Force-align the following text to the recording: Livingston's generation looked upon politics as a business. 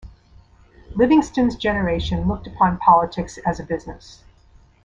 Livingston's 0.95 1.55
generation 1.55 2.27
looked 2.27 2.47
upon 2.47 2.79
politics 2.79 3.37
as 3.45 3.59
a 3.59 3.63
business. 3.63 4.23